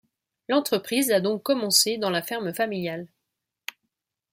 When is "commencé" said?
1.43-1.99